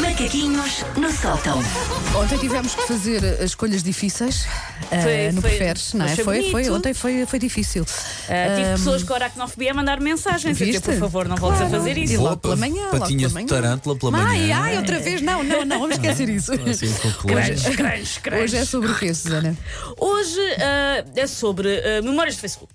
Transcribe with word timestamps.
Macaquinhos 0.00 0.84
no 0.96 1.10
sótão. 1.10 1.58
Ontem 2.16 2.38
tivemos 2.38 2.74
que 2.74 2.82
fazer 2.86 3.22
uh, 3.22 3.44
escolhas 3.44 3.82
difíceis. 3.82 4.44
uh, 4.44 5.02
Foi- 5.02 5.32
no 5.32 5.40
foi- 5.40 5.50
preferes, 5.50 5.94
não 5.94 6.06
é? 6.06 6.14
foi 6.16 6.50
Foi, 6.50 6.70
ontem 6.70 6.94
foi, 6.94 7.26
foi 7.26 7.38
difícil. 7.38 7.84
Ah, 8.28 8.54
tive 8.56 8.68
Ahm, 8.68 8.76
pessoas 8.76 9.02
com 9.02 9.14
aracnofobia 9.14 9.72
a 9.72 9.74
mandar 9.74 9.98
mensagens 10.00 10.58
por 10.80 10.94
favor, 10.94 11.26
não 11.26 11.36
voltes 11.36 11.60
a 11.62 11.64
Claro. 11.66 11.78
fazer 11.84 11.98
E 11.98 12.04
isso. 12.04 12.20
logo 12.22 12.36
pela 12.36 12.56
manhã. 12.56 12.84
logo 12.84 12.98
patinhas 13.00 13.32
pela 13.32 13.44
de 13.44 13.52
manhã. 13.52 13.62
tarântula 13.62 13.96
pela 13.96 14.18
Ai, 14.18 14.24
manhã. 14.38 14.60
ai, 14.60 14.76
outra 14.76 14.98
vez. 15.00 15.20
Não, 15.22 15.42
não, 15.42 15.64
não, 15.64 15.80
vamos 15.80 15.96
esquecer 15.96 16.28
isso. 16.28 16.52
Assim, 16.52 16.92
com 16.92 17.28
Crunch, 17.28 17.48
coisa. 17.48 17.70
crunch, 17.76 18.20
crunch. 18.20 18.42
Hoje 18.44 18.56
é 18.58 18.64
sobre 18.64 18.92
o 18.92 18.94
quê, 18.96 19.12
Susana? 19.12 19.56
Hoje 19.98 20.40
ah, 20.60 21.04
é 21.16 21.26
sobre 21.26 21.68
ah, 21.80 22.02
memórias 22.02 22.36
de 22.36 22.40
Facebook. 22.42 22.72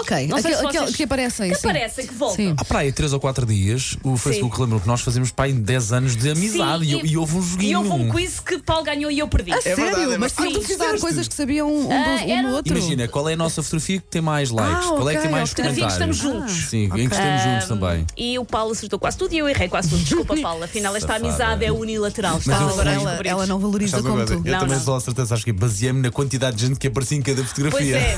Ok, 0.00 0.26
Não 0.26 0.38
sei 0.38 0.52
aquele, 0.52 0.54
se 0.56 0.66
aquele 0.66 0.84
vocês- 0.84 0.96
que 0.96 1.02
aparecem. 1.02 1.48
Que 1.50 1.54
sim. 1.56 1.68
aparecem, 1.68 2.06
que 2.06 2.14
voltam. 2.14 2.36
Sim. 2.36 2.54
Há 2.56 2.64
para 2.64 2.78
aí 2.80 2.92
3 2.92 3.12
ou 3.12 3.20
4 3.20 3.46
dias, 3.46 3.96
o 4.02 4.16
Facebook 4.16 4.60
lembrou 4.60 4.80
que 4.80 4.86
nós 4.86 5.00
fazemos 5.00 5.30
para 5.30 5.46
aí 5.46 5.52
10 5.52 5.92
anos 5.92 6.16
de 6.16 6.30
amizade 6.30 6.84
Sim, 6.86 7.00
e, 7.04 7.08
e 7.12 7.16
houve 7.16 7.36
um 7.36 7.42
joguinho. 7.42 7.70
E 7.72 7.76
houve 7.76 7.88
um 7.90 8.08
quiz 8.10 8.40
que 8.40 8.58
Paulo 8.58 8.84
ganhou 8.84 9.10
e 9.10 9.18
eu 9.18 9.28
perdi. 9.28 9.52
A 9.52 9.60
sério? 9.60 9.76
verdade, 9.84 10.02
é 10.14 10.18
Mas 10.18 10.32
verdade. 10.32 10.34
tinham 10.36 10.52
que 10.52 10.66
Sim. 10.68 10.76
precisar 10.78 11.00
coisas 11.00 11.28
que 11.28 11.34
sabiam 11.34 11.68
um, 11.72 11.88
um, 11.88 11.92
Ah, 11.92 12.04
do- 12.04 12.24
um 12.24 12.30
era- 12.30 12.42
no 12.48 12.54
outro. 12.54 12.76
Imagina, 12.76 13.08
qual 13.08 13.28
é 13.28 13.32
a 13.32 13.36
nossa 13.36 13.62
fotografia 13.62 13.98
que 14.00 14.06
tem 14.06 14.22
mais 14.22 14.50
likes? 14.50 14.86
Ah, 14.86 14.88
qual 14.88 15.10
é 15.10 15.14
que 15.16 15.20
tem 15.22 15.30
mais 15.30 15.50
ok. 15.52 15.64
Fotografia 15.64 15.86
que 15.86 15.92
comentários? 15.92 16.16
estamos 16.18 16.46
juntos. 16.46 16.68
Sim, 16.70 16.84
em 16.84 17.08
que 17.08 17.14
estamos 17.14 17.42
juntos 17.42 17.68
também. 17.68 18.06
E 18.16 18.38
o 18.38 18.44
Paulo 18.44 18.72
acertou 18.72 18.98
quase 18.98 19.16
tudo 19.18 19.32
e 19.34 19.38
eu 19.38 19.48
errei 19.48 19.68
quase 19.68 19.88
tudo. 19.88 20.02
Desculpa, 20.02 20.36
Paulo. 20.40 20.64
Afinal, 20.64 20.94
esta 20.96 21.06
Safada. 21.08 21.26
amizade 21.28 21.64
é 21.64 21.72
unilateral. 21.72 22.38
Está 22.38 22.60
eu 22.60 22.68
agora 22.68 22.90
a 22.90 22.92
ela, 22.94 23.04
descobrir. 23.04 23.28
ela 23.28 23.46
não 23.46 23.58
valoriza 23.58 23.92
Sabe 23.98 24.02
como 24.08 24.16
coisa? 24.16 24.36
tu. 24.36 24.46
Eu 24.46 24.52
Não, 24.52 24.58
também 24.60 24.76
não. 24.76 24.84
sou 24.84 24.96
a 24.96 25.00
certeza, 25.00 25.34
acho 25.34 25.44
que 25.44 25.52
baseei-me 25.52 26.00
na 26.02 26.10
quantidade 26.10 26.56
de 26.56 26.66
gente 26.66 26.78
que 26.78 26.86
aparecia 26.86 27.16
em 27.18 27.22
cada 27.22 27.36
Pois 27.36 27.48
fotografia. 27.50 27.96
é, 27.96 28.16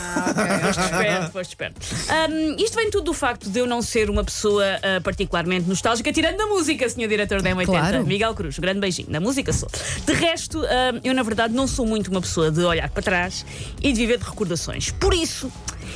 foste 0.67 0.81
esperto, 0.83 1.33
foste 1.33 1.51
esperto. 1.51 1.68
Ahm, 2.09 2.57
isto 2.59 2.75
vem 2.77 2.91
tudo 2.91 3.05
do 3.05 3.13
facto 3.15 3.49
de 3.49 3.59
eu 3.59 3.67
não 3.67 3.81
ser 3.83 4.11
uma 4.11 4.25
pessoa 4.25 4.65
ah, 4.83 5.01
particularmente 5.03 5.69
nostálgica, 5.69 6.13
tirando 6.13 6.37
da 6.37 6.47
música, 6.47 6.89
senhor 6.89 7.09
diretor 7.09 7.43
da 7.43 7.51
M80, 7.51 7.65
Claro. 7.67 8.07
Miguel 8.07 8.35
Cruz. 8.35 8.59
Um 8.59 8.63
grande 8.63 8.81
beijinho. 8.81 9.09
Na 9.11 9.21
música 9.21 9.53
sou. 9.53 9.69
De 10.05 10.13
resto, 10.13 10.63
eu 11.05 11.15
na 11.15 11.23
verdade 11.23 11.55
não 11.55 11.67
sou 11.67 11.87
muito 11.87 12.11
uma 12.11 12.21
pessoa 12.21 12.51
de 12.51 12.61
olhar 12.65 12.89
para 12.91 13.03
trás 13.03 13.45
e 13.83 13.93
de 13.93 13.99
viver 13.99 14.19
de 14.19 14.25
recordações. 14.25 14.91
Por 14.93 15.15
isso. 15.15 15.51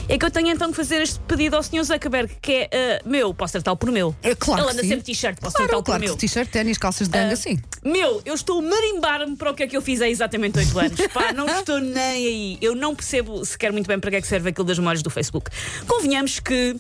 É 0.08 0.18
que 0.18 0.24
eu 0.24 0.30
tenho 0.30 0.48
então 0.48 0.70
que 0.70 0.76
fazer 0.76 1.00
este 1.02 1.18
pedido 1.20 1.56
ao 1.56 1.62
Sr. 1.62 1.84
Zuckerberg, 1.84 2.32
que 2.40 2.68
é, 2.70 3.00
ah, 3.00 3.02
meu, 3.08 3.32
posso 3.32 3.52
tratá-lo 3.52 3.76
por 3.76 3.90
meu. 3.90 4.14
É 4.22 4.34
claro 4.34 4.62
Ele 4.62 4.68
que 4.70 4.72
anda 4.74 4.82
sempre 4.88 5.02
t-shirt, 5.04 5.38
posso 5.40 5.56
Claro, 5.56 5.68
tratá-lo 5.68 5.82
por 5.82 5.86
claro, 5.86 6.04
meu. 6.04 6.14
que 6.14 6.20
t-shirt, 6.20 6.48
ténis, 6.50 6.78
calças 6.78 7.08
de 7.08 7.12
ganga, 7.18 7.36
sim. 7.36 7.58
Meu, 7.84 8.20
eu 8.24 8.34
estou 8.34 8.58
a 8.58 8.62
marimbar-me 8.62 9.36
para 9.36 9.50
o 9.50 9.54
que 9.54 9.62
é 9.62 9.66
que 9.66 9.76
eu 9.76 9.82
fiz 9.82 10.00
há 10.00 10.08
exatamente 10.08 10.58
8 10.58 10.78
anos. 10.78 11.00
Pá, 11.12 11.32
não 11.32 11.46
estou 11.46 11.80
nem 11.80 12.02
aí. 12.02 12.58
Eu 12.60 12.74
não 12.74 12.94
percebo 12.94 13.44
sequer 13.44 13.72
muito 13.72 13.86
bem 13.86 13.98
para 13.98 14.10
que 14.10 14.16
é 14.16 14.20
que 14.20 14.26
serve 14.26 14.50
aquilo 14.50 14.66
das 14.66 14.78
memórias 14.78 15.02
do 15.02 15.10
Facebook. 15.10 15.50
Convenhamos 15.86 16.38
que 16.40 16.76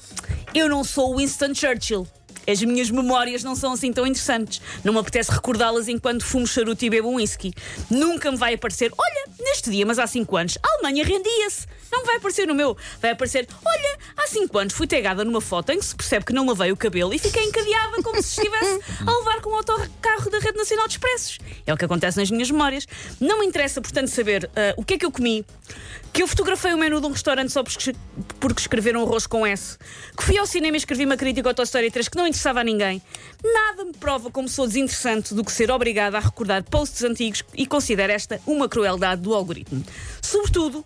eu 0.54 0.68
não 0.68 0.84
sou 0.84 1.14
o 1.14 1.18
Winston 1.18 1.54
Churchill. 1.54 2.06
As 2.46 2.62
minhas 2.62 2.90
memórias 2.90 3.44
não 3.44 3.54
são 3.54 3.72
assim 3.72 3.92
tão 3.92 4.06
interessantes. 4.06 4.60
Não 4.84 4.92
me 4.92 4.98
apetece 4.98 5.30
recordá-las 5.30 5.88
enquanto 5.88 6.24
fumo 6.24 6.46
charuto 6.46 6.84
e 6.84 6.90
bebo 6.90 7.08
um 7.08 7.16
whisky. 7.16 7.52
Nunca 7.90 8.30
me 8.30 8.36
vai 8.36 8.54
aparecer, 8.54 8.92
olha, 8.96 9.34
neste 9.40 9.70
dia, 9.70 9.86
mas 9.86 9.98
há 9.98 10.06
5 10.06 10.36
anos, 10.36 10.58
a 10.62 10.74
Alemanha 10.74 11.04
rendia-se. 11.04 11.66
Não 11.90 12.00
me 12.00 12.06
vai 12.06 12.16
aparecer 12.16 12.46
no 12.46 12.54
meu. 12.54 12.76
Vai 13.00 13.10
aparecer, 13.10 13.46
olha, 13.64 13.98
há 14.16 14.26
5 14.26 14.58
anos 14.58 14.74
fui 14.74 14.86
tagada 14.86 15.24
numa 15.24 15.40
foto 15.40 15.70
em 15.70 15.78
que 15.78 15.84
se 15.84 15.94
percebe 15.94 16.24
que 16.24 16.32
não 16.32 16.46
lavei 16.46 16.72
o 16.72 16.76
cabelo 16.76 17.12
e 17.12 17.18
fiquei 17.18 17.44
encadeada 17.44 18.02
como 18.02 18.22
se 18.22 18.40
estivesse 18.40 18.80
a 19.06 19.18
levar 19.18 19.40
com 19.40 19.50
o 19.50 19.56
autocarro 19.56 20.30
da 20.30 20.38
Rede 20.38 20.56
Nacional 20.56 20.86
de 20.86 20.94
Expressos. 20.94 21.38
É 21.66 21.72
o 21.72 21.76
que 21.76 21.84
acontece 21.84 22.18
nas 22.18 22.30
minhas 22.30 22.50
memórias. 22.50 22.86
Não 23.20 23.40
me 23.40 23.46
interessa, 23.46 23.80
portanto, 23.80 24.08
saber 24.08 24.50
ah, 24.56 24.74
o 24.76 24.84
que 24.84 24.94
é 24.94 24.98
que 24.98 25.04
eu 25.04 25.12
comi, 25.12 25.44
que 26.12 26.22
eu 26.22 26.28
fotografei 26.28 26.72
o 26.72 26.78
menu 26.78 27.00
de 27.00 27.06
um 27.06 27.10
restaurante 27.10 27.52
só 27.52 27.62
porque, 27.62 28.60
escreveram 28.60 29.02
arroz 29.02 29.26
com 29.26 29.46
S, 29.46 29.78
que 30.16 30.22
fui 30.22 30.38
ao 30.38 30.46
cinema 30.46 30.76
e 30.76 30.78
escrevi 30.78 31.04
uma 31.04 31.16
crítica 31.16 31.48
ao 31.48 31.54
Toy 31.54 31.64
Story 31.64 31.90
3 31.90 32.08
que 32.08 32.16
não 32.16 32.26
interessava 32.32 32.60
a 32.60 32.64
ninguém. 32.64 33.00
Nada 33.44 33.84
me 33.84 33.92
prova 33.92 34.30
como 34.30 34.48
sou 34.48 34.66
desinteressante 34.66 35.34
do 35.34 35.44
que 35.44 35.52
ser 35.52 35.70
obrigada 35.70 36.16
a 36.16 36.20
recordar 36.20 36.64
posts 36.64 37.04
antigos 37.04 37.44
e 37.54 37.66
considero 37.66 38.12
esta 38.12 38.40
uma 38.46 38.68
crueldade 38.68 39.22
do 39.22 39.34
algoritmo. 39.34 39.84
Sobretudo 40.20 40.84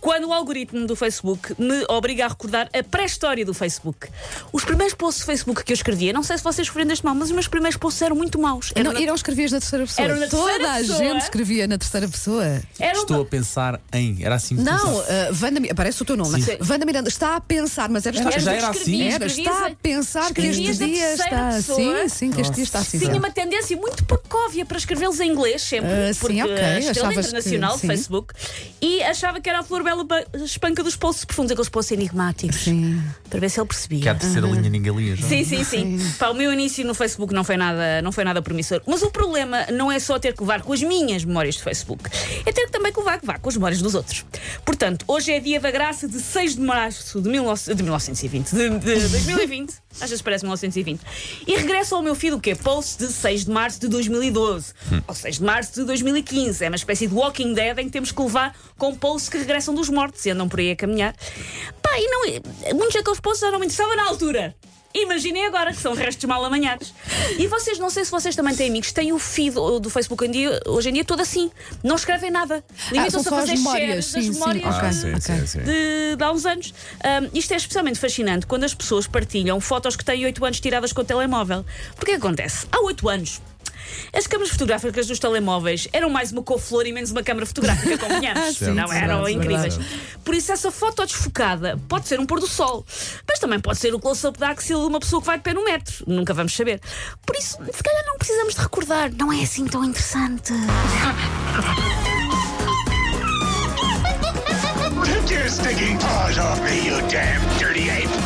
quando 0.00 0.28
o 0.28 0.32
algoritmo 0.32 0.86
do 0.86 0.94
Facebook 0.96 1.54
me 1.58 1.84
obriga 1.88 2.24
a 2.26 2.28
recordar 2.28 2.68
a 2.72 2.82
pré-história 2.82 3.44
do 3.44 3.52
Facebook. 3.54 4.08
Os 4.52 4.64
primeiros 4.64 4.94
posts 4.94 5.22
do 5.22 5.26
Facebook 5.26 5.64
que 5.64 5.72
eu 5.72 5.74
escrevia, 5.74 6.12
não 6.12 6.22
sei 6.22 6.38
se 6.38 6.44
vocês 6.44 6.66
sofreram 6.66 6.88
deste 6.88 7.04
mal, 7.04 7.14
mas 7.14 7.28
os 7.28 7.32
meus 7.32 7.48
primeiros 7.48 7.76
posts 7.78 8.00
eram 8.02 8.16
muito 8.16 8.38
maus. 8.38 8.72
E 8.76 8.82
não, 8.82 8.90
Eram 8.92 9.00
e 9.00 9.06
não 9.06 9.14
escrevias 9.14 9.52
na 9.52 9.60
terceira 9.60 9.84
pessoa? 9.86 10.08
Na 10.08 10.26
Toda 10.28 10.46
terceira 10.48 10.70
a 10.72 10.76
pessoa. 10.78 10.98
gente 10.98 11.22
escrevia 11.22 11.66
na 11.66 11.78
terceira 11.78 12.08
pessoa. 12.08 12.62
eram 12.78 13.00
Estou 13.00 13.22
a 13.22 13.24
pensar 13.24 13.80
em. 13.92 14.18
Era 14.22 14.34
assim 14.36 14.56
que 14.56 14.62
Não, 14.62 14.96
uh, 14.98 15.04
Wanda, 15.42 15.60
Mi- 15.60 15.70
aparece 15.70 16.02
o 16.02 16.04
teu 16.04 16.16
nome. 16.16 16.42
Sim. 16.42 16.56
Wanda 16.68 16.84
Miranda 16.86 17.08
está 17.08 17.36
a 17.36 17.40
pensar, 17.40 17.88
mas 17.88 18.06
era, 18.06 18.16
Era- 18.18 18.28
está, 18.28 18.38
já 18.40 18.52
Era 18.52 18.60
era 18.62 18.70
assim? 18.70 19.02
era, 19.08 19.26
está 19.26 19.66
a 19.66 19.70
pensar 19.74 20.32
que 20.32 20.40
este 20.42 20.62
na 20.80 20.86
dia 20.86 21.12
está 21.14 21.52
pessoa. 21.52 22.02
assim, 22.02 22.08
sim, 22.08 22.30
que 22.30 22.40
este 22.40 22.54
dia 22.54 22.64
está 22.64 22.78
assim. 22.80 22.98
Tinha 22.98 23.14
uma 23.16 23.30
tendência 23.30 23.76
muito 23.76 24.04
pacóvia 24.04 24.64
para 24.64 24.76
escrevê-los 24.78 25.20
em 25.20 25.30
inglês, 25.30 25.62
sempre, 25.62 25.90
Ah, 25.90 26.12
sim, 26.12 26.20
porque 26.20 26.42
ok, 26.42 26.54
a 26.54 26.78
estrela 26.78 27.12
que- 27.12 27.20
internacional 27.20 27.72
do 27.74 27.80
sim. 27.80 27.86
Facebook, 27.86 28.34
e 28.80 29.02
achava 29.02 29.40
que 29.40 29.48
era 29.48 29.60
a 29.60 29.62
Flor 29.62 29.82
Bela 29.88 30.04
espanca 30.44 30.82
dos 30.82 30.96
posts 30.96 31.24
profundos, 31.24 31.52
aqueles 31.52 31.70
posts 31.70 31.92
enigmáticos, 31.92 32.64
Sim. 32.64 33.02
para 33.30 33.40
ver 33.40 33.48
se 33.48 33.58
ele 33.58 33.66
percebia. 33.66 34.00
Que 34.02 34.08
há 34.10 34.12
a 34.12 34.14
terceira 34.16 34.46
linha 34.46 34.68
ninguém 34.68 34.94
lia. 34.94 35.16
já. 35.16 35.26
Sim, 35.26 35.44
sim, 35.44 35.64
sim. 35.64 35.98
Pá, 36.18 36.28
o 36.28 36.34
meu 36.34 36.52
início 36.52 36.84
no 36.86 36.94
Facebook 36.94 37.32
não 37.32 37.42
foi, 37.42 37.56
nada, 37.56 38.02
não 38.02 38.12
foi 38.12 38.22
nada 38.22 38.42
promissor. 38.42 38.82
Mas 38.86 39.02
o 39.02 39.10
problema 39.10 39.64
não 39.72 39.90
é 39.90 39.98
só 39.98 40.18
ter 40.18 40.34
que 40.34 40.42
levar 40.42 40.60
com 40.60 40.74
as 40.74 40.82
minhas 40.82 41.24
memórias 41.24 41.54
de 41.54 41.62
Facebook, 41.62 42.04
é 42.44 42.52
ter 42.52 42.68
também 42.68 42.92
que 42.92 42.98
levar, 42.98 43.18
com 43.40 43.48
as 43.48 43.56
memórias 43.56 43.80
dos 43.80 43.94
outros. 43.94 44.26
Portanto, 44.62 45.06
hoje 45.08 45.32
é 45.32 45.40
dia 45.40 45.58
da 45.58 45.70
graça 45.70 46.06
de 46.06 46.20
6 46.20 46.56
de 46.56 46.60
março 46.60 47.22
de, 47.22 47.30
19 47.30 47.74
de 47.74 47.82
1920, 47.82 48.50
de, 48.52 48.70
de 48.78 49.08
2020. 49.08 49.72
Às 50.00 50.10
vezes 50.10 50.22
parece 50.22 50.44
1920. 50.44 51.00
E 51.46 51.56
regresso 51.56 51.94
ao 51.94 52.02
meu 52.02 52.14
feed 52.14 52.34
o 52.34 52.40
quê? 52.40 52.54
Post 52.54 52.98
de 52.98 53.12
6 53.12 53.46
de 53.46 53.50
março 53.50 53.80
de 53.80 53.88
2012. 53.88 54.72
Ou 55.06 55.14
6 55.14 55.36
de 55.38 55.42
março 55.42 55.72
de 55.74 55.84
2015. 55.84 56.64
É 56.64 56.68
uma 56.68 56.76
espécie 56.76 57.06
de 57.06 57.14
Walking 57.14 57.54
Dead 57.54 57.78
em 57.78 57.84
que 57.86 57.90
temos 57.90 58.12
que 58.12 58.22
levar 58.22 58.54
com 58.76 58.94
posts 58.94 59.28
que 59.28 59.38
regressam 59.38 59.74
dos 59.78 59.88
mortos 59.88 60.24
e 60.26 60.30
andam 60.30 60.48
por 60.48 60.58
aí 60.60 60.70
a 60.72 60.76
caminhar. 60.76 61.14
Pá, 61.82 61.90
e 61.98 62.06
não, 62.06 62.74
muitos 62.76 62.94
daqueles 62.94 63.20
posts 63.20 63.40
já 63.40 63.50
não 63.50 63.58
me 63.58 63.66
interessavam 63.66 63.96
na 63.96 64.04
altura. 64.08 64.54
Imaginem 64.94 65.44
agora 65.46 65.70
que 65.72 65.78
são 65.80 65.92
restos 65.94 66.24
mal 66.24 66.42
amanhados. 66.44 66.94
E 67.38 67.46
vocês, 67.46 67.78
não 67.78 67.90
sei 67.90 68.04
se 68.06 68.10
vocês 68.10 68.34
também 68.34 68.56
têm 68.56 68.68
amigos, 68.70 68.90
têm 68.90 69.12
o 69.12 69.18
feed 69.18 69.54
do 69.54 69.90
Facebook 69.90 70.24
em 70.24 70.30
dia- 70.30 70.60
hoje 70.66 70.88
em 70.88 70.92
dia 70.94 71.04
todo 71.04 71.20
assim. 71.20 71.50
Não 71.84 71.94
escrevem 71.96 72.30
nada. 72.30 72.64
Ah, 72.68 72.84
Limitam-se 72.92 73.28
a 73.28 73.30
só 73.30 73.36
as 73.36 73.40
fazer 73.42 73.56
memórias. 73.58 74.10
das 74.12 74.24
Sim, 74.24 74.32
sim, 74.32 74.38
memórias 74.40 74.64
ok, 74.74 74.88
Ah, 74.88 74.92
sim, 74.92 75.20
sim, 75.20 75.46
sim. 75.46 75.58
de, 75.60 76.16
de 76.16 76.24
há 76.24 76.32
uns 76.32 76.46
anos. 76.46 76.74
Ahm, 77.04 77.28
isto 77.34 77.52
é 77.52 77.56
especialmente 77.58 77.98
fascinante 77.98 78.46
quando 78.46 78.64
as 78.64 78.74
pessoas 78.74 79.06
partilham 79.06 79.60
fotos 79.60 79.94
que 79.94 80.04
têm 80.04 80.24
8 80.24 80.42
anos 80.44 80.58
tiradas 80.58 80.92
com 80.92 81.02
o 81.02 81.04
telemóvel. 81.04 81.64
Porque 81.94 82.12
o 82.12 82.18
que 82.18 82.26
acontece? 82.26 82.66
Há 82.72 82.80
8 82.80 83.08
anos. 83.10 83.40
As 84.12 84.26
câmaras 84.26 84.50
fotográficas 84.52 85.06
dos 85.06 85.18
telemóveis 85.18 85.88
eram 85.92 86.10
mais 86.10 86.32
uma 86.32 86.42
couve-flor 86.42 86.86
e 86.86 86.92
menos 86.92 87.10
uma 87.10 87.22
câmara 87.22 87.46
fotográfica, 87.46 87.98
convenhamos. 87.98 88.56
Sim, 88.56 88.72
não 88.72 88.92
eram 88.92 89.24
verdade, 89.24 89.32
incríveis. 89.32 89.76
verdade. 89.76 90.18
Por 90.24 90.34
isso, 90.34 90.52
essa 90.52 90.70
foto 90.70 91.04
desfocada 91.04 91.78
pode 91.88 92.08
ser 92.08 92.20
um 92.20 92.26
pôr 92.26 92.40
do 92.40 92.46
sol, 92.46 92.84
mas 93.28 93.38
também 93.38 93.60
pode 93.60 93.78
ser 93.78 93.94
o 93.94 93.98
close-up 93.98 94.38
da 94.38 94.50
axila 94.50 94.82
de 94.82 94.88
uma 94.88 95.00
pessoa 95.00 95.20
que 95.20 95.26
vai 95.26 95.36
de 95.36 95.42
pé 95.42 95.54
no 95.54 95.64
metro. 95.64 96.04
Nunca 96.06 96.34
vamos 96.34 96.54
saber. 96.54 96.80
Por 97.24 97.36
isso, 97.36 97.58
se 97.72 97.82
calhar 97.82 98.04
não 98.06 98.16
precisamos 98.18 98.54
de 98.54 98.60
recordar. 98.60 99.12
Não 99.12 99.32
é 99.32 99.42
assim 99.42 99.66
tão 99.66 99.84
interessante. 99.84 100.52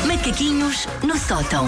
Macaquinhos 0.07 0.87
no 1.03 1.17
sótão. 1.19 1.67